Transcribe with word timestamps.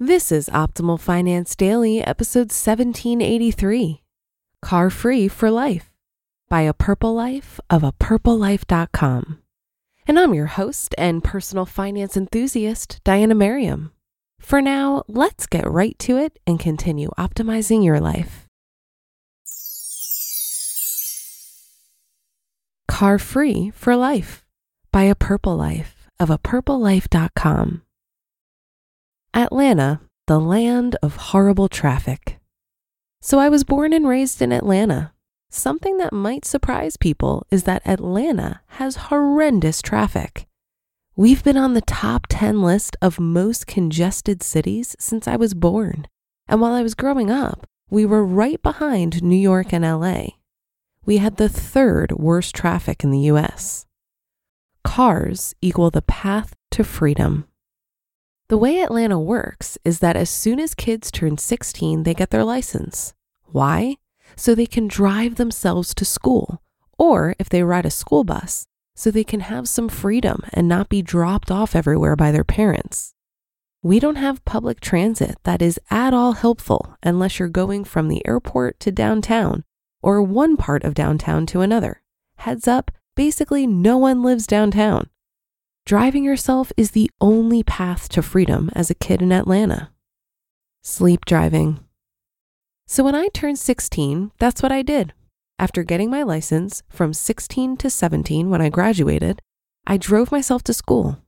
This 0.00 0.32
is 0.32 0.48
Optimal 0.48 0.98
Finance 0.98 1.54
Daily, 1.54 2.02
episode 2.02 2.50
1783 2.50 4.02
Car 4.60 4.90
Free 4.90 5.28
for 5.28 5.52
Life 5.52 5.92
by 6.48 6.62
A 6.62 6.72
Purple 6.74 7.14
Life 7.14 7.60
of 7.70 7.84
a 7.84 7.92
purplelife.com. 7.92 9.38
And 10.08 10.18
I'm 10.18 10.34
your 10.34 10.46
host 10.46 10.96
and 10.98 11.22
personal 11.22 11.64
finance 11.64 12.16
enthusiast, 12.16 12.98
Diana 13.04 13.36
Merriam. 13.36 13.92
For 14.40 14.60
now, 14.60 15.04
let's 15.06 15.46
get 15.46 15.64
right 15.64 15.96
to 16.00 16.18
it 16.18 16.40
and 16.44 16.58
continue 16.58 17.10
optimizing 17.16 17.84
your 17.84 18.00
life. 18.00 18.48
Car 22.88 23.20
Free 23.20 23.70
for 23.70 23.94
Life 23.94 24.44
by 24.90 25.04
A 25.04 25.14
Purple 25.14 25.56
Life 25.56 26.08
of 26.18 26.30
a 26.30 26.38
purplelife.com. 26.38 27.82
Atlanta, 29.34 30.00
the 30.28 30.38
land 30.38 30.94
of 31.02 31.16
horrible 31.16 31.68
traffic. 31.68 32.38
So 33.20 33.40
I 33.40 33.48
was 33.48 33.64
born 33.64 33.92
and 33.92 34.06
raised 34.06 34.40
in 34.40 34.52
Atlanta. 34.52 35.12
Something 35.50 35.98
that 35.98 36.12
might 36.12 36.44
surprise 36.44 36.96
people 36.96 37.44
is 37.50 37.64
that 37.64 37.84
Atlanta 37.84 38.60
has 38.78 39.08
horrendous 39.10 39.82
traffic. 39.82 40.46
We've 41.16 41.42
been 41.42 41.56
on 41.56 41.74
the 41.74 41.80
top 41.80 42.26
10 42.28 42.62
list 42.62 42.96
of 43.02 43.18
most 43.18 43.66
congested 43.66 44.40
cities 44.40 44.94
since 45.00 45.26
I 45.26 45.34
was 45.34 45.52
born. 45.52 46.06
And 46.46 46.60
while 46.60 46.72
I 46.72 46.82
was 46.82 46.94
growing 46.94 47.28
up, 47.28 47.66
we 47.90 48.06
were 48.06 48.24
right 48.24 48.62
behind 48.62 49.20
New 49.20 49.36
York 49.36 49.72
and 49.72 49.84
LA. 49.84 50.26
We 51.04 51.16
had 51.16 51.38
the 51.38 51.48
third 51.48 52.12
worst 52.12 52.54
traffic 52.54 53.02
in 53.02 53.10
the 53.10 53.26
US. 53.30 53.84
Cars 54.84 55.56
equal 55.60 55.90
the 55.90 56.02
path 56.02 56.54
to 56.70 56.84
freedom. 56.84 57.48
The 58.48 58.58
way 58.58 58.80
Atlanta 58.80 59.18
works 59.18 59.78
is 59.86 60.00
that 60.00 60.16
as 60.16 60.28
soon 60.28 60.60
as 60.60 60.74
kids 60.74 61.10
turn 61.10 61.38
16, 61.38 62.02
they 62.02 62.12
get 62.12 62.28
their 62.28 62.44
license. 62.44 63.14
Why? 63.46 63.96
So 64.36 64.54
they 64.54 64.66
can 64.66 64.86
drive 64.86 65.36
themselves 65.36 65.94
to 65.94 66.04
school, 66.04 66.60
or 66.98 67.34
if 67.38 67.48
they 67.48 67.62
ride 67.62 67.86
a 67.86 67.90
school 67.90 68.22
bus, 68.22 68.66
so 68.94 69.10
they 69.10 69.24
can 69.24 69.40
have 69.40 69.66
some 69.66 69.88
freedom 69.88 70.42
and 70.52 70.68
not 70.68 70.90
be 70.90 71.00
dropped 71.00 71.50
off 71.50 71.74
everywhere 71.74 72.16
by 72.16 72.30
their 72.30 72.44
parents. 72.44 73.14
We 73.82 73.98
don't 73.98 74.16
have 74.16 74.44
public 74.44 74.80
transit 74.80 75.36
that 75.44 75.62
is 75.62 75.80
at 75.90 76.12
all 76.12 76.32
helpful 76.32 76.96
unless 77.02 77.38
you're 77.38 77.48
going 77.48 77.84
from 77.84 78.08
the 78.08 78.26
airport 78.26 78.78
to 78.80 78.92
downtown 78.92 79.64
or 80.02 80.22
one 80.22 80.58
part 80.58 80.84
of 80.84 80.92
downtown 80.92 81.46
to 81.46 81.62
another. 81.62 82.02
Heads 82.36 82.68
up, 82.68 82.90
basically, 83.14 83.66
no 83.66 83.96
one 83.96 84.22
lives 84.22 84.46
downtown. 84.46 85.08
Driving 85.86 86.24
yourself 86.24 86.72
is 86.78 86.92
the 86.92 87.10
only 87.20 87.62
path 87.62 88.08
to 88.08 88.22
freedom 88.22 88.70
as 88.74 88.88
a 88.88 88.94
kid 88.94 89.20
in 89.20 89.30
Atlanta. 89.30 89.90
Sleep 90.82 91.26
driving. 91.26 91.80
So 92.86 93.04
when 93.04 93.14
I 93.14 93.28
turned 93.28 93.58
16, 93.58 94.32
that's 94.38 94.62
what 94.62 94.72
I 94.72 94.80
did. 94.80 95.12
After 95.58 95.82
getting 95.82 96.08
my 96.08 96.22
license 96.22 96.82
from 96.88 97.12
16 97.12 97.76
to 97.76 97.90
17 97.90 98.48
when 98.48 98.62
I 98.62 98.70
graduated, 98.70 99.42
I 99.86 99.98
drove 99.98 100.32
myself 100.32 100.64
to 100.64 100.72
school. 100.72 101.18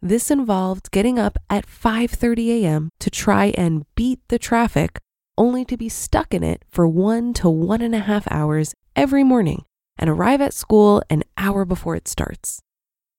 This 0.00 0.30
involved 0.30 0.90
getting 0.90 1.18
up 1.18 1.36
at 1.50 1.66
5:30 1.66 2.62
a.m. 2.62 2.88
to 2.98 3.10
try 3.10 3.52
and 3.58 3.84
beat 3.94 4.20
the 4.28 4.38
traffic, 4.38 5.00
only 5.36 5.66
to 5.66 5.76
be 5.76 5.90
stuck 5.90 6.32
in 6.32 6.42
it 6.42 6.64
for 6.70 6.88
one 6.88 7.34
to 7.34 7.50
one 7.50 7.82
and 7.82 7.94
a 7.94 8.06
half 8.08 8.26
hours 8.30 8.74
every 8.96 9.22
morning 9.22 9.66
and 9.98 10.08
arrive 10.08 10.40
at 10.40 10.54
school 10.54 11.02
an 11.10 11.24
hour 11.36 11.66
before 11.66 11.94
it 11.94 12.08
starts. 12.08 12.62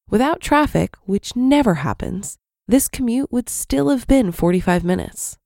Without 0.09 0.41
traffic, 0.41 0.95
which 1.05 1.35
never 1.35 1.75
happens, 1.75 2.37
this 2.67 2.87
commute 2.87 3.31
would 3.31 3.49
still 3.49 3.89
have 3.89 4.07
been 4.07 4.31
45 4.31 4.83
minutes. 4.83 5.37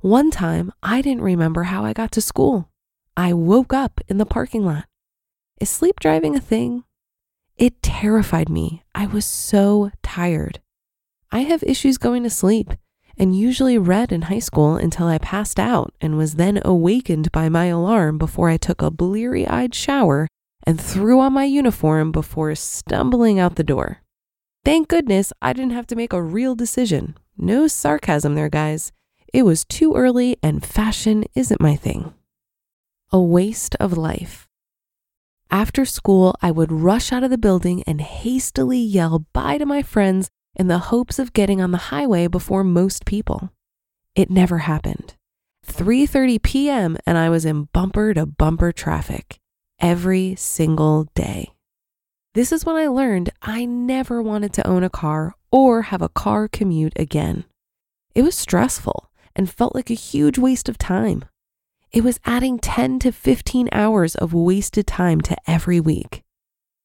One 0.00 0.30
time, 0.30 0.72
I 0.82 1.02
didn't 1.02 1.22
remember 1.22 1.64
how 1.64 1.84
I 1.84 1.92
got 1.92 2.10
to 2.12 2.20
school. 2.20 2.70
I 3.16 3.32
woke 3.32 3.72
up 3.72 4.00
in 4.08 4.18
the 4.18 4.26
parking 4.26 4.64
lot. 4.64 4.86
Is 5.60 5.68
sleep 5.68 6.00
driving 6.00 6.34
a 6.34 6.40
thing? 6.40 6.84
It 7.58 7.82
terrified 7.82 8.48
me. 8.48 8.82
I 8.94 9.06
was 9.06 9.26
so 9.26 9.90
tired. 10.02 10.60
I 11.30 11.40
have 11.40 11.62
issues 11.62 11.98
going 11.98 12.22
to 12.22 12.30
sleep 12.30 12.72
and 13.18 13.36
usually 13.36 13.76
read 13.76 14.10
in 14.12 14.22
high 14.22 14.38
school 14.38 14.76
until 14.76 15.06
I 15.06 15.18
passed 15.18 15.60
out 15.60 15.92
and 16.00 16.16
was 16.16 16.36
then 16.36 16.62
awakened 16.64 17.30
by 17.32 17.50
my 17.50 17.66
alarm 17.66 18.16
before 18.16 18.48
I 18.48 18.56
took 18.56 18.80
a 18.80 18.90
bleary 18.90 19.46
eyed 19.46 19.74
shower 19.74 20.26
and 20.70 20.80
threw 20.80 21.18
on 21.18 21.32
my 21.32 21.42
uniform 21.42 22.12
before 22.12 22.54
stumbling 22.54 23.40
out 23.40 23.56
the 23.56 23.64
door. 23.64 24.02
Thank 24.64 24.86
goodness 24.86 25.32
I 25.42 25.52
didn't 25.52 25.72
have 25.72 25.88
to 25.88 25.96
make 25.96 26.12
a 26.12 26.22
real 26.22 26.54
decision. 26.54 27.18
No 27.36 27.66
sarcasm 27.66 28.36
there, 28.36 28.48
guys. 28.48 28.92
It 29.34 29.42
was 29.42 29.64
too 29.64 29.96
early 29.96 30.36
and 30.44 30.64
fashion 30.64 31.24
isn't 31.34 31.60
my 31.60 31.74
thing. 31.74 32.14
A 33.10 33.20
waste 33.20 33.74
of 33.80 33.98
life. 33.98 34.46
After 35.50 35.84
school, 35.84 36.36
I 36.40 36.52
would 36.52 36.70
rush 36.70 37.10
out 37.10 37.24
of 37.24 37.30
the 37.30 37.36
building 37.36 37.82
and 37.84 38.00
hastily 38.00 38.78
yell 38.78 39.26
bye 39.32 39.58
to 39.58 39.66
my 39.66 39.82
friends 39.82 40.30
in 40.54 40.68
the 40.68 40.90
hopes 40.94 41.18
of 41.18 41.32
getting 41.32 41.60
on 41.60 41.72
the 41.72 41.90
highway 41.90 42.28
before 42.28 42.62
most 42.62 43.04
people. 43.04 43.50
It 44.14 44.30
never 44.30 44.58
happened. 44.58 45.16
3:30 45.66 46.40
p.m. 46.40 46.96
and 47.04 47.18
I 47.18 47.28
was 47.28 47.44
in 47.44 47.68
bumper 47.72 48.14
to 48.14 48.24
bumper 48.24 48.70
traffic 48.70 49.39
every 49.80 50.34
single 50.36 51.08
day. 51.14 51.52
This 52.34 52.52
is 52.52 52.64
when 52.64 52.76
I 52.76 52.86
learned 52.86 53.30
I 53.42 53.64
never 53.64 54.22
wanted 54.22 54.52
to 54.54 54.66
own 54.66 54.84
a 54.84 54.90
car 54.90 55.34
or 55.50 55.82
have 55.82 56.02
a 56.02 56.08
car 56.08 56.46
commute 56.46 56.92
again. 56.96 57.44
It 58.14 58.22
was 58.22 58.36
stressful 58.36 59.10
and 59.34 59.50
felt 59.50 59.74
like 59.74 59.90
a 59.90 59.94
huge 59.94 60.38
waste 60.38 60.68
of 60.68 60.78
time. 60.78 61.24
It 61.92 62.04
was 62.04 62.20
adding 62.24 62.58
10 62.58 63.00
to 63.00 63.12
15 63.12 63.68
hours 63.72 64.14
of 64.14 64.32
wasted 64.32 64.86
time 64.86 65.20
to 65.22 65.36
every 65.46 65.80
week. 65.80 66.22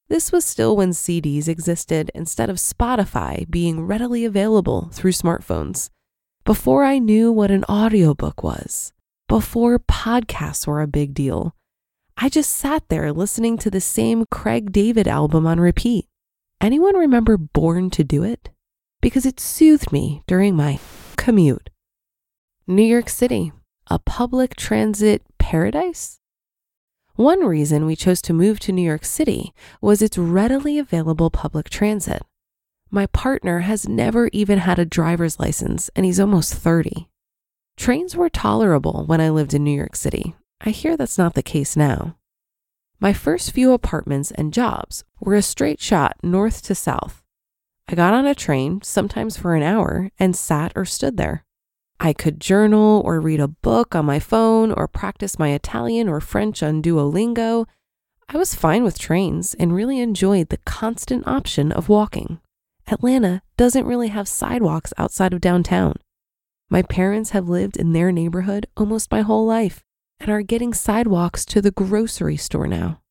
This 0.08 0.32
was 0.32 0.46
still 0.46 0.76
when 0.76 0.92
CDs 0.92 1.48
existed 1.48 2.12
instead 2.14 2.50
of 2.50 2.58
Spotify 2.58 3.50
being 3.50 3.86
readily 3.86 4.26
available 4.26 4.90
through 4.94 5.14
smartphones. 5.14 5.90
Before 6.44 6.84
I 6.84 7.00
knew 7.00 7.32
what 7.32 7.50
an 7.50 7.64
audiobook 7.66 8.44
was, 8.44 8.94
before 9.28 9.80
podcasts 9.80 10.68
were 10.68 10.82
a 10.82 10.88
big 10.88 11.16
deal, 11.16 11.56
I 12.18 12.30
just 12.30 12.56
sat 12.56 12.88
there 12.88 13.12
listening 13.12 13.58
to 13.58 13.70
the 13.70 13.82
same 13.82 14.26
Craig 14.32 14.72
David 14.72 15.06
album 15.06 15.46
on 15.46 15.60
repeat. 15.60 16.08
Anyone 16.62 16.96
remember 16.96 17.38
Born 17.38 17.90
to 17.90 18.06
Do 18.06 18.24
It? 18.24 18.50
Because 19.02 19.26
it 19.26 19.40
soothed 19.40 19.92
me 19.92 20.24
during 20.26 20.56
my 20.56 20.80
commute. 21.18 21.70
New 22.68 22.84
York 22.84 23.10
City, 23.10 23.52
a 23.88 24.00
public 24.00 24.56
transit 24.56 25.24
paradise? 25.40 26.20
One 27.16 27.46
reason 27.46 27.86
we 27.86 27.98
chose 27.98 28.22
to 28.24 28.34
move 28.34 28.62
to 28.62 28.72
New 28.72 28.82
York 28.82 29.04
City 29.04 29.54
was 29.82 30.02
its 30.02 30.18
readily 30.18 30.80
available 30.80 31.30
public 31.30 31.70
transit. 31.70 32.24
My 32.90 33.08
partner 33.08 33.60
has 33.60 33.90
never 33.90 34.30
even 34.32 34.60
had 34.60 34.80
a 34.80 34.86
driver's 34.86 35.38
license 35.38 35.90
and 35.98 36.06
he's 36.06 36.20
almost 36.20 36.54
30. 36.54 37.10
Trains 37.76 38.16
were 38.16 38.30
tolerable 38.30 39.04
when 39.06 39.20
I 39.20 39.30
lived 39.30 39.54
in 39.54 39.66
New 39.66 39.76
York 39.76 39.98
City, 39.98 40.34
I 40.68 40.72
hear 40.72 40.98
that's 40.98 41.20
not 41.20 41.36
the 41.36 41.44
case 41.44 41.78
now. 41.78 42.18
My 43.00 43.14
first 43.14 43.52
few 43.52 43.72
apartments 43.72 44.32
and 44.32 44.52
jobs 44.52 45.04
were 45.20 45.36
a 45.36 45.44
straight 45.44 45.80
shot 45.80 46.18
north 46.24 46.64
to 46.64 46.74
south. 46.74 47.22
I 47.88 47.94
got 47.94 48.16
on 48.16 48.26
a 48.26 48.34
train, 48.34 48.82
sometimes 48.82 49.38
for 49.38 49.54
an 49.54 49.62
hour, 49.62 50.10
and 50.18 50.36
sat 50.36 50.74
or 50.76 50.84
stood 50.84 51.18
there. 51.18 51.46
I 52.00 52.14
could 52.14 52.42
journal 52.42 53.04
or 53.06 53.22
read 53.22 53.40
a 53.40 53.48
book 53.48 53.94
on 53.94 54.08
my 54.08 54.18
phone 54.18 54.72
or 54.72 54.88
practice 54.88 55.38
my 55.38 55.50
Italian 55.50 56.10
or 56.10 56.20
French 56.20 56.64
on 56.64 56.82
Duolingo. 56.82 57.68
I 58.28 58.38
was 58.38 58.56
fine 58.56 58.84
with 58.84 58.98
trains 58.98 59.54
and 59.54 59.72
really 59.72 60.00
enjoyed 60.00 60.50
the 60.50 60.58
constant 60.66 61.28
option 61.28 61.72
of 61.72 61.90
walking. 61.90 62.40
Atlanta 62.88 63.44
doesn't 63.56 63.86
really 63.86 64.08
have 64.08 64.28
sidewalks 64.28 64.94
outside 64.98 65.32
of 65.32 65.42
downtown. 65.42 65.94
My 66.72 66.82
parents 66.82 67.30
have 67.30 67.48
lived 67.48 67.78
in 67.78 67.94
their 67.94 68.12
neighborhood 68.12 68.66
almost 68.76 69.12
my 69.12 69.22
whole 69.22 69.46
life 69.46 69.84
and 70.20 70.30
are 70.30 70.42
getting 70.42 70.74
sidewalks 70.74 71.46
to 71.46 71.62
the 71.62 71.72
grocery 71.72 72.38
store 72.38 72.68
now. 72.68 73.02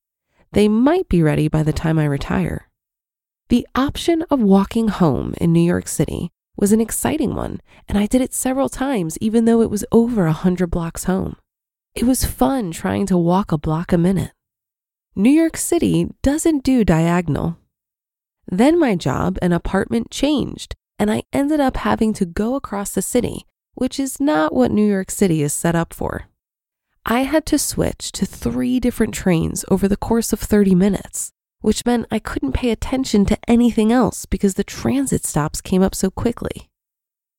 They 0.53 0.69
might 0.69 1.09
be 1.09 1.23
ready 1.23 1.49
by 1.49 1.63
the 1.63 1.73
time 1.73 1.99
I 1.99 2.05
retire. 2.05 2.71
The 3.49 3.67
option 3.75 4.23
of 4.31 4.41
walking 4.41 4.89
home 4.89 5.35
in 5.39 5.53
New 5.53 5.61
York 5.61 5.89
City 5.89 6.31
was 6.57 6.73
an 6.73 6.81
exciting 6.81 7.35
one, 7.35 7.61
and 7.89 7.99
I 7.99 8.07
did 8.07 8.21
it 8.21 8.33
several 8.33 8.69
times, 8.69 9.19
even 9.21 9.45
though 9.45 9.61
it 9.61 9.71
was 9.71 9.85
over 9.93 10.27
a 10.27 10.33
hundred 10.33 10.69
blocks 10.69 11.05
home. 11.05 11.37
It 11.95 12.05
was 12.05 12.25
fun 12.25 12.71
trying 12.71 13.07
to 13.07 13.19
walk 13.19 13.53
a 13.53 13.59
block 13.59 13.93
a 13.93 13.99
minute. 13.99 14.33
New 15.15 15.31
York 15.31 15.57
City 15.57 16.09
doesn't 16.23 16.65
do 16.65 16.85
diagonal. 16.85 17.59
Then 18.49 18.79
my 18.79 18.97
job 18.97 19.39
and 19.43 19.53
apartment 19.53 20.11
changed, 20.11 20.75
and 20.99 21.11
I 21.11 21.25
ended 21.33 21.61
up 21.61 21.77
having 21.79 22.13
to 22.15 22.25
go 22.25 22.55
across 22.55 22.91
the 22.91 23.03
city, 23.03 23.47
which 23.75 23.99
is 24.01 24.21
not 24.21 24.55
what 24.55 24.71
New 24.71 24.87
York 24.87 25.11
City 25.11 25.43
is 25.43 25.53
set 25.53 25.75
up 25.75 25.93
for. 25.93 26.27
I 27.07 27.21
had 27.25 27.45
to 27.47 27.59
switch 27.59 28.13
to 28.13 28.25
three 28.25 28.81
different 28.81 29.13
trains 29.13 29.63
over 29.71 29.89
the 29.89 29.97
course 29.97 30.33
of 30.33 30.41
30 30.41 30.75
minutes, 30.75 31.33
which 31.61 31.85
meant 31.85 32.07
I 32.11 32.19
couldn't 32.19 32.53
pay 32.53 32.71
attention 32.71 33.27
to 33.27 33.39
anything 33.47 33.93
else 33.93 34.25
because 34.25 34.55
the 34.55 34.65
transit 34.65 35.27
stops 35.27 35.61
came 35.61 35.83
up 35.83 35.95
so 35.95 36.11
quickly. 36.11 36.71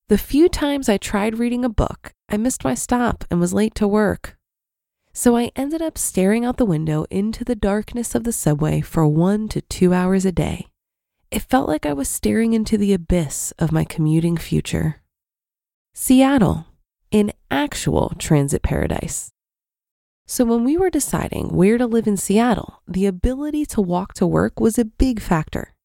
The 0.08 0.20
few 0.20 0.50
times 0.50 0.88
I 0.88 0.98
tried 0.98 1.40
reading 1.40 1.66
a 1.66 1.70
book, 1.70 2.14
I 2.30 2.38
missed 2.38 2.64
my 2.64 2.76
stop 2.76 3.26
and 3.32 3.40
was 3.40 3.56
late 3.56 3.74
to 3.76 3.88
work. 3.88 4.38
So 5.14 5.36
I 5.36 5.52
ended 5.56 5.82
up 5.82 5.98
staring 5.98 6.46
out 6.46 6.58
the 6.58 6.66
window 6.66 7.06
into 7.10 7.44
the 7.44 7.56
darkness 7.56 8.14
of 8.14 8.24
the 8.24 8.32
subway 8.34 8.82
for 8.82 9.08
one 9.08 9.48
to 9.48 9.62
two 9.62 9.96
hours 9.96 10.26
a 10.26 10.32
day. 10.32 10.68
It 11.32 11.42
felt 11.42 11.68
like 11.68 11.88
I 11.88 11.94
was 11.94 12.08
staring 12.08 12.54
into 12.54 12.78
the 12.78 12.94
abyss 12.94 13.52
of 13.58 13.72
my 13.72 13.84
commuting 13.84 14.38
future. 14.38 15.02
Seattle, 15.96 16.68
an 17.12 17.32
actual 17.50 18.14
transit 18.20 18.62
paradise. 18.62 19.32
So, 20.28 20.44
when 20.44 20.64
we 20.64 20.76
were 20.76 20.90
deciding 20.90 21.50
where 21.50 21.78
to 21.78 21.86
live 21.86 22.08
in 22.08 22.18
Seattle, 22.18 22.82
the 22.88 23.06
ability 23.06 23.64
to 23.68 23.82
walk 23.82 24.16
to 24.16 24.26
work 24.26 24.60
was 24.60 24.80
a 24.80 24.86
big 24.86 25.22
factor. 25.22 25.76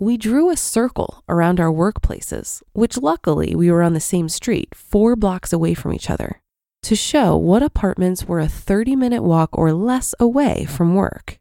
We 0.00 0.16
drew 0.16 0.50
a 0.50 0.56
circle 0.56 1.22
around 1.28 1.60
our 1.60 1.70
workplaces, 1.70 2.60
which 2.72 2.96
luckily 2.96 3.54
we 3.54 3.70
were 3.70 3.84
on 3.84 3.94
the 3.94 4.00
same 4.00 4.28
street, 4.28 4.74
four 4.74 5.14
blocks 5.14 5.52
away 5.52 5.74
from 5.74 5.94
each 5.94 6.10
other, 6.10 6.42
to 6.82 6.96
show 6.96 7.36
what 7.36 7.62
apartments 7.62 8.24
were 8.24 8.40
a 8.40 8.48
30 8.48 8.96
minute 8.96 9.22
walk 9.22 9.50
or 9.52 9.72
less 9.72 10.12
away 10.18 10.64
from 10.64 10.96
work. 10.96 11.38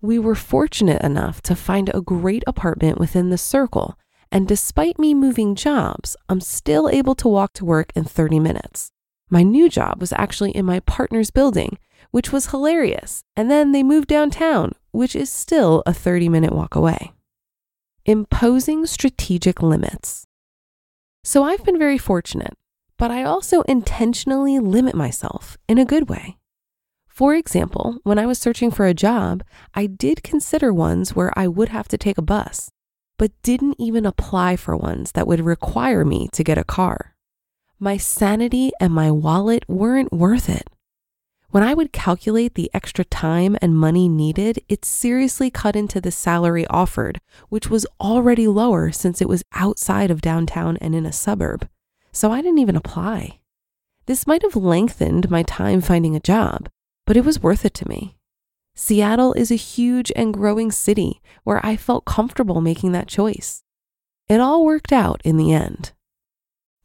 We 0.00 0.18
were 0.18 0.34
fortunate 0.34 1.02
enough 1.02 1.42
to 1.42 1.54
find 1.54 1.90
a 1.92 2.00
great 2.00 2.44
apartment 2.46 2.98
within 2.98 3.28
the 3.28 3.38
circle, 3.38 3.98
and 4.32 4.48
despite 4.48 4.98
me 4.98 5.12
moving 5.12 5.54
jobs, 5.54 6.16
I'm 6.30 6.40
still 6.40 6.88
able 6.88 7.14
to 7.16 7.28
walk 7.28 7.52
to 7.54 7.66
work 7.66 7.92
in 7.94 8.04
30 8.04 8.40
minutes. 8.40 8.92
My 9.28 9.42
new 9.42 9.68
job 9.68 10.00
was 10.00 10.12
actually 10.12 10.52
in 10.52 10.64
my 10.64 10.78
partner's 10.80 11.32
building, 11.32 11.78
which 12.12 12.32
was 12.32 12.50
hilarious. 12.50 13.22
And 13.34 13.50
then 13.50 13.72
they 13.72 13.82
moved 13.82 14.08
downtown, 14.08 14.72
which 14.92 15.16
is 15.16 15.30
still 15.30 15.82
a 15.84 15.92
30 15.92 16.28
minute 16.28 16.52
walk 16.52 16.76
away. 16.76 17.12
Imposing 18.04 18.86
strategic 18.86 19.60
limits. 19.62 20.24
So 21.24 21.42
I've 21.42 21.64
been 21.64 21.78
very 21.78 21.98
fortunate, 21.98 22.54
but 22.98 23.10
I 23.10 23.24
also 23.24 23.62
intentionally 23.62 24.60
limit 24.60 24.94
myself 24.94 25.58
in 25.66 25.78
a 25.78 25.84
good 25.84 26.08
way. 26.08 26.36
For 27.08 27.34
example, 27.34 27.98
when 28.04 28.20
I 28.20 28.26
was 28.26 28.38
searching 28.38 28.70
for 28.70 28.86
a 28.86 28.94
job, 28.94 29.42
I 29.74 29.86
did 29.86 30.22
consider 30.22 30.72
ones 30.72 31.16
where 31.16 31.36
I 31.36 31.48
would 31.48 31.70
have 31.70 31.88
to 31.88 31.98
take 31.98 32.18
a 32.18 32.22
bus, 32.22 32.70
but 33.18 33.32
didn't 33.42 33.80
even 33.80 34.06
apply 34.06 34.54
for 34.54 34.76
ones 34.76 35.12
that 35.12 35.26
would 35.26 35.40
require 35.40 36.04
me 36.04 36.28
to 36.32 36.44
get 36.44 36.58
a 36.58 36.64
car 36.64 37.15
my 37.78 37.96
sanity 37.96 38.70
and 38.80 38.92
my 38.92 39.10
wallet 39.10 39.64
weren't 39.68 40.12
worth 40.12 40.48
it. 40.48 40.68
When 41.50 41.62
I 41.62 41.74
would 41.74 41.92
calculate 41.92 42.54
the 42.54 42.70
extra 42.74 43.04
time 43.04 43.56
and 43.62 43.76
money 43.76 44.08
needed, 44.08 44.62
it 44.68 44.84
seriously 44.84 45.50
cut 45.50 45.76
into 45.76 46.00
the 46.00 46.10
salary 46.10 46.66
offered, 46.68 47.20
which 47.48 47.70
was 47.70 47.86
already 48.00 48.46
lower 48.46 48.92
since 48.92 49.20
it 49.20 49.28
was 49.28 49.44
outside 49.54 50.10
of 50.10 50.20
downtown 50.20 50.76
and 50.78 50.94
in 50.94 51.06
a 51.06 51.12
suburb. 51.12 51.68
So 52.12 52.32
I 52.32 52.40
didn't 52.40 52.58
even 52.58 52.76
apply. 52.76 53.40
This 54.06 54.26
might 54.26 54.42
have 54.42 54.56
lengthened 54.56 55.30
my 55.30 55.42
time 55.42 55.80
finding 55.80 56.16
a 56.16 56.20
job, 56.20 56.68
but 57.06 57.16
it 57.16 57.24
was 57.24 57.42
worth 57.42 57.64
it 57.64 57.74
to 57.74 57.88
me. 57.88 58.16
Seattle 58.74 59.32
is 59.32 59.50
a 59.50 59.56
huge 59.56 60.12
and 60.14 60.34
growing 60.34 60.70
city 60.70 61.20
where 61.44 61.64
I 61.64 61.76
felt 61.76 62.04
comfortable 62.04 62.60
making 62.60 62.92
that 62.92 63.08
choice. 63.08 63.62
It 64.28 64.40
all 64.40 64.64
worked 64.64 64.92
out 64.92 65.20
in 65.24 65.36
the 65.36 65.52
end 65.52 65.92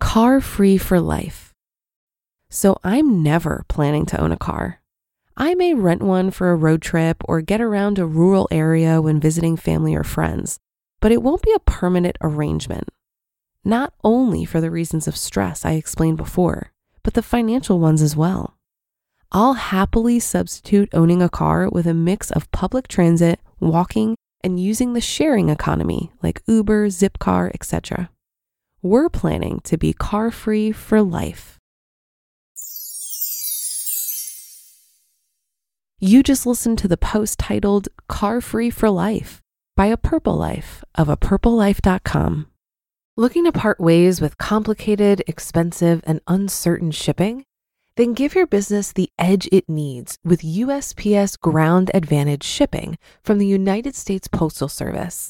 car 0.01 0.41
free 0.41 0.77
for 0.77 0.99
life. 0.99 1.53
So 2.49 2.77
I'm 2.83 3.23
never 3.23 3.63
planning 3.69 4.05
to 4.07 4.19
own 4.19 4.31
a 4.33 4.37
car. 4.37 4.81
I 5.37 5.55
may 5.55 5.73
rent 5.73 6.01
one 6.01 6.31
for 6.31 6.51
a 6.51 6.55
road 6.55 6.81
trip 6.81 7.21
or 7.25 7.39
get 7.39 7.61
around 7.61 7.97
a 7.97 8.05
rural 8.05 8.47
area 8.51 8.99
when 8.99 9.21
visiting 9.21 9.55
family 9.55 9.95
or 9.95 10.03
friends, 10.03 10.59
but 10.99 11.11
it 11.11 11.21
won't 11.21 11.43
be 11.43 11.53
a 11.53 11.59
permanent 11.59 12.17
arrangement. 12.19 12.89
Not 13.63 13.93
only 14.03 14.43
for 14.43 14.59
the 14.59 14.71
reasons 14.71 15.07
of 15.07 15.15
stress 15.15 15.63
I 15.63 15.73
explained 15.73 16.17
before, 16.17 16.73
but 17.03 17.13
the 17.13 17.21
financial 17.21 17.79
ones 17.79 18.01
as 18.01 18.15
well. 18.15 18.57
I'll 19.31 19.53
happily 19.53 20.19
substitute 20.19 20.89
owning 20.93 21.21
a 21.21 21.29
car 21.29 21.69
with 21.69 21.87
a 21.87 21.93
mix 21.93 22.31
of 22.31 22.51
public 22.51 22.87
transit, 22.87 23.39
walking, 23.59 24.15
and 24.43 24.59
using 24.59 24.91
the 24.91 24.99
sharing 24.99 25.49
economy 25.49 26.11
like 26.21 26.41
Uber, 26.47 26.87
Zipcar, 26.87 27.51
etc 27.53 28.09
we're 28.81 29.09
planning 29.09 29.59
to 29.63 29.77
be 29.77 29.93
car 29.93 30.31
free 30.31 30.71
for 30.71 31.01
life. 31.01 31.57
You 35.99 36.23
just 36.23 36.47
listened 36.47 36.79
to 36.79 36.87
the 36.87 36.97
post 36.97 37.37
titled 37.37 37.87
Car 38.07 38.41
Free 38.41 38.71
for 38.71 38.89
Life 38.89 39.39
by 39.75 39.85
A 39.85 39.97
Purple 39.97 40.35
Life 40.35 40.83
of 40.95 41.09
a 41.09 41.15
purplelife.com. 41.15 42.47
Looking 43.15 43.43
to 43.43 43.51
part 43.51 43.79
ways 43.79 44.19
with 44.19 44.39
complicated, 44.39 45.21
expensive, 45.27 46.01
and 46.07 46.19
uncertain 46.27 46.89
shipping? 46.89 47.43
Then 47.97 48.13
give 48.13 48.33
your 48.33 48.47
business 48.47 48.91
the 48.91 49.09
edge 49.19 49.47
it 49.51 49.69
needs 49.69 50.17
with 50.23 50.41
USPS 50.41 51.39
Ground 51.39 51.91
Advantage 51.93 52.43
shipping 52.43 52.97
from 53.23 53.37
the 53.37 53.45
United 53.45 53.93
States 53.95 54.27
Postal 54.27 54.69
Service. 54.69 55.29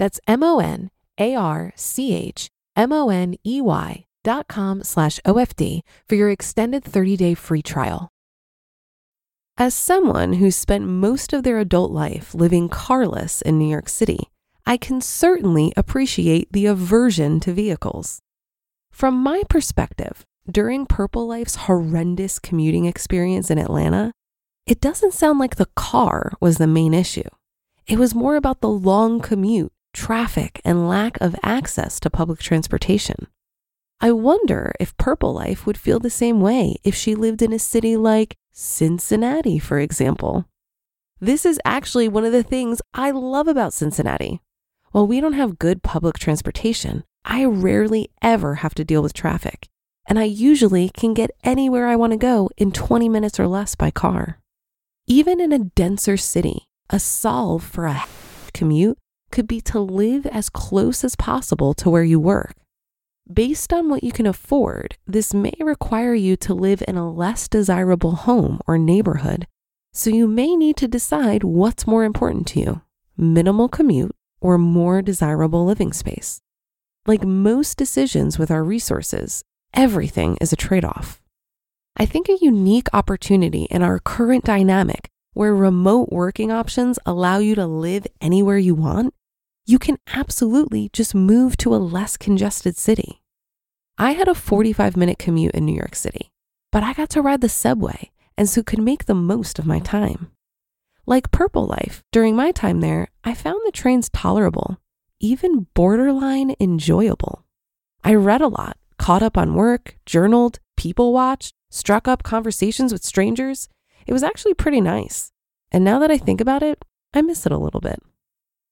That's 0.00 0.18
M 0.26 0.42
O 0.42 0.60
N 0.60 0.90
A 1.18 1.34
R 1.34 1.74
C 1.76 2.14
H 2.14 2.48
M 2.74 2.90
O 2.90 3.10
N 3.10 3.34
E 3.44 3.60
Y 3.60 4.06
dot 4.24 4.48
com 4.48 4.82
slash 4.82 5.20
OFD 5.26 5.80
for 6.08 6.14
your 6.14 6.30
extended 6.30 6.84
30-day 6.84 7.34
free 7.34 7.60
trial. 7.60 8.08
As 9.58 9.74
someone 9.74 10.34
who 10.34 10.50
spent 10.50 10.86
most 10.86 11.34
of 11.34 11.42
their 11.42 11.58
adult 11.58 11.92
life 11.92 12.34
living 12.34 12.70
carless 12.70 13.42
in 13.42 13.58
New 13.58 13.68
York 13.68 13.90
City, 13.90 14.30
I 14.64 14.78
can 14.78 15.02
certainly 15.02 15.70
appreciate 15.76 16.50
the 16.50 16.64
aversion 16.64 17.38
to 17.40 17.52
vehicles. 17.52 18.20
From 18.90 19.22
my 19.22 19.42
perspective, 19.50 20.24
during 20.50 20.86
Purple 20.86 21.28
Life's 21.28 21.66
horrendous 21.66 22.38
commuting 22.38 22.86
experience 22.86 23.50
in 23.50 23.58
Atlanta, 23.58 24.12
it 24.64 24.80
doesn't 24.80 25.12
sound 25.12 25.38
like 25.38 25.56
the 25.56 25.68
car 25.76 26.32
was 26.40 26.56
the 26.56 26.66
main 26.66 26.94
issue. 26.94 27.28
It 27.86 27.98
was 27.98 28.14
more 28.14 28.36
about 28.36 28.62
the 28.62 28.68
long 28.70 29.20
commute, 29.20 29.72
traffic, 29.92 30.60
and 30.64 30.88
lack 30.88 31.20
of 31.20 31.36
access 31.42 32.00
to 32.00 32.10
public 32.10 32.40
transportation. 32.40 33.26
I 34.00 34.12
wonder 34.12 34.72
if 34.80 34.96
Purple 34.96 35.34
Life 35.34 35.66
would 35.66 35.76
feel 35.76 35.98
the 35.98 36.10
same 36.10 36.40
way 36.40 36.76
if 36.84 36.94
she 36.94 37.14
lived 37.14 37.42
in 37.42 37.52
a 37.52 37.58
city 37.58 37.96
like 37.96 38.36
Cincinnati, 38.52 39.58
for 39.58 39.78
example. 39.78 40.46
This 41.20 41.44
is 41.44 41.60
actually 41.64 42.08
one 42.08 42.24
of 42.24 42.32
the 42.32 42.42
things 42.42 42.80
I 42.94 43.10
love 43.10 43.46
about 43.46 43.74
Cincinnati. 43.74 44.40
While 44.92 45.06
we 45.06 45.20
don't 45.20 45.34
have 45.34 45.58
good 45.58 45.82
public 45.82 46.18
transportation, 46.18 47.04
I 47.24 47.44
rarely 47.44 48.10
ever 48.22 48.56
have 48.56 48.74
to 48.76 48.84
deal 48.84 49.02
with 49.02 49.12
traffic, 49.12 49.68
and 50.06 50.18
I 50.18 50.24
usually 50.24 50.88
can 50.88 51.12
get 51.12 51.30
anywhere 51.44 51.86
I 51.86 51.96
want 51.96 52.12
to 52.12 52.16
go 52.16 52.48
in 52.56 52.72
20 52.72 53.08
minutes 53.08 53.38
or 53.38 53.46
less 53.46 53.74
by 53.74 53.90
car. 53.90 54.40
Even 55.06 55.40
in 55.40 55.52
a 55.52 55.58
denser 55.58 56.16
city, 56.16 56.66
a 56.88 56.98
solve 56.98 57.62
for 57.62 57.86
a 57.86 58.04
commute 58.54 58.98
could 59.30 59.46
be 59.46 59.60
to 59.62 59.80
live 59.80 60.26
as 60.26 60.48
close 60.48 61.04
as 61.04 61.16
possible 61.16 61.74
to 61.74 61.90
where 61.90 62.04
you 62.04 62.20
work. 62.20 62.54
Based 63.32 63.72
on 63.72 63.88
what 63.88 64.02
you 64.02 64.10
can 64.10 64.26
afford, 64.26 64.96
this 65.06 65.32
may 65.32 65.54
require 65.60 66.14
you 66.14 66.36
to 66.38 66.54
live 66.54 66.82
in 66.88 66.96
a 66.96 67.10
less 67.10 67.48
desirable 67.48 68.12
home 68.12 68.60
or 68.66 68.76
neighborhood, 68.76 69.46
so 69.92 70.10
you 70.10 70.26
may 70.26 70.56
need 70.56 70.76
to 70.78 70.88
decide 70.88 71.44
what's 71.44 71.86
more 71.86 72.04
important 72.04 72.46
to 72.48 72.60
you 72.60 72.82
minimal 73.16 73.68
commute 73.68 74.14
or 74.40 74.56
more 74.56 75.02
desirable 75.02 75.66
living 75.66 75.92
space. 75.92 76.40
Like 77.06 77.22
most 77.22 77.76
decisions 77.76 78.38
with 78.38 78.50
our 78.50 78.64
resources, 78.64 79.42
everything 79.74 80.38
is 80.40 80.52
a 80.52 80.56
trade 80.56 80.84
off. 80.84 81.20
I 81.96 82.06
think 82.06 82.28
a 82.28 82.38
unique 82.40 82.88
opportunity 82.92 83.64
in 83.64 83.82
our 83.82 83.98
current 83.98 84.44
dynamic 84.44 85.10
where 85.34 85.54
remote 85.54 86.08
working 86.10 86.50
options 86.50 86.98
allow 87.06 87.38
you 87.38 87.54
to 87.54 87.66
live 87.66 88.06
anywhere 88.20 88.58
you 88.58 88.74
want, 88.74 89.14
you 89.66 89.78
can 89.78 89.98
absolutely 90.12 90.90
just 90.92 91.14
move 91.14 91.56
to 91.58 91.74
a 91.74 91.76
less 91.76 92.16
congested 92.16 92.76
city. 92.76 93.22
I 93.98 94.12
had 94.12 94.28
a 94.28 94.34
45 94.34 94.96
minute 94.96 95.18
commute 95.18 95.54
in 95.54 95.66
New 95.66 95.74
York 95.74 95.94
City, 95.94 96.30
but 96.72 96.82
I 96.82 96.92
got 96.94 97.10
to 97.10 97.22
ride 97.22 97.40
the 97.40 97.48
subway 97.48 98.10
and 98.36 98.48
so 98.48 98.62
could 98.62 98.80
make 98.80 99.04
the 99.04 99.14
most 99.14 99.58
of 99.58 99.66
my 99.66 99.78
time. 99.78 100.30
Like 101.06 101.30
Purple 101.30 101.66
Life, 101.66 102.02
during 102.12 102.34
my 102.36 102.52
time 102.52 102.80
there, 102.80 103.08
I 103.24 103.34
found 103.34 103.60
the 103.64 103.72
trains 103.72 104.08
tolerable, 104.08 104.78
even 105.18 105.66
borderline 105.74 106.54
enjoyable. 106.58 107.44
I 108.02 108.14
read 108.14 108.40
a 108.40 108.48
lot, 108.48 108.78
caught 108.98 109.22
up 109.22 109.36
on 109.36 109.54
work, 109.54 109.96
journaled, 110.06 110.58
people 110.76 111.12
watched, 111.12 111.54
struck 111.70 112.08
up 112.08 112.22
conversations 112.22 112.92
with 112.92 113.04
strangers. 113.04 113.68
It 114.06 114.12
was 114.12 114.22
actually 114.22 114.54
pretty 114.54 114.80
nice. 114.80 115.32
And 115.70 115.84
now 115.84 115.98
that 115.98 116.10
I 116.10 116.16
think 116.16 116.40
about 116.40 116.62
it, 116.62 116.82
I 117.12 117.22
miss 117.22 117.44
it 117.44 117.52
a 117.52 117.58
little 117.58 117.80
bit. 117.80 118.00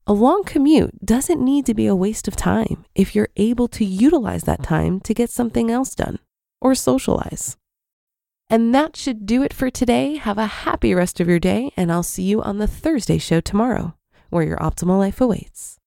A 0.08 0.14
long 0.14 0.42
commute 0.42 1.04
doesn't 1.04 1.38
need 1.38 1.66
to 1.66 1.74
be 1.74 1.86
a 1.86 1.94
waste 1.94 2.28
of 2.28 2.34
time 2.34 2.86
if 2.94 3.14
you're 3.14 3.28
able 3.36 3.68
to 3.68 3.84
utilize 3.84 4.44
that 4.44 4.62
time 4.62 5.00
to 5.00 5.12
get 5.12 5.28
something 5.28 5.70
else 5.70 5.94
done 5.94 6.18
or 6.62 6.74
socialize. 6.74 7.58
And 8.48 8.74
that 8.74 8.96
should 8.96 9.26
do 9.26 9.42
it 9.42 9.52
for 9.52 9.68
today. 9.68 10.16
Have 10.16 10.38
a 10.38 10.64
happy 10.64 10.94
rest 10.94 11.20
of 11.20 11.28
your 11.28 11.38
day, 11.38 11.72
and 11.76 11.92
I'll 11.92 12.02
see 12.02 12.22
you 12.22 12.40
on 12.40 12.56
the 12.56 12.66
Thursday 12.66 13.18
show 13.18 13.42
tomorrow, 13.42 13.96
where 14.30 14.44
your 14.44 14.56
optimal 14.56 14.98
life 14.98 15.20
awaits. 15.20 15.77